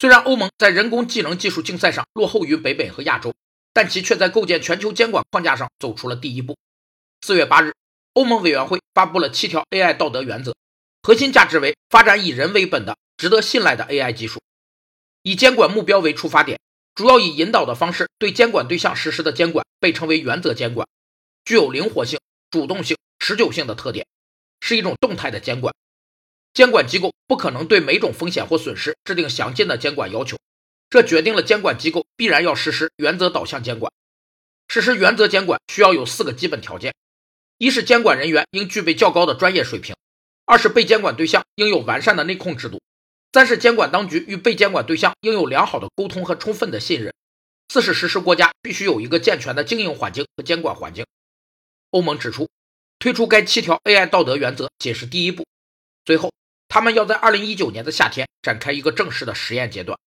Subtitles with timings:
[0.00, 3.34] 虽然欧盟在人工智能技术竞赛上落后于北美和亚洲，
[3.72, 6.56] 但其却在构建全球监管框架上走出了第一步。
[7.20, 7.74] 四月八日，
[8.12, 10.54] 欧盟委员会发布了七条 AI 道德原则，
[11.02, 14.40] 核心价值为发展以人为本的、值得信赖的 AI 技术，
[15.22, 16.60] 以监管目标为出发点，
[16.94, 20.86] 主要以引导的方式对监管对象实施的监管被称为原则监管，
[21.44, 22.20] 具有灵活性、
[22.52, 24.06] 主动性、持久性的特点，
[24.60, 25.74] 是一种动态的监管。
[26.58, 30.36] 监管机构不可能对每种风险或损失制定详尽的监管要求，
[30.90, 33.92] 这决定了监管机构必然要实施原则导向监管。
[34.66, 36.92] 实施原则监管需要有四个基本条件：
[37.58, 39.94] 一是监管人员应具备较高的专业水平；
[40.46, 42.78] 二是被监管对象应有完善的内控制度；
[43.32, 47.12] 三是监管当局与被监管对象应有良好的沟通和充分的信任；
[47.68, 51.06] 四是实施国家必须有一个健全的经营环境和监管环境。
[51.92, 52.48] 欧盟指出，
[52.98, 55.46] 推出该七条 AI 道德原则仅是第一步，
[56.04, 56.32] 最后。
[56.68, 59.98] 他们要在二零一九年的夏天展开一个正式的实验阶段。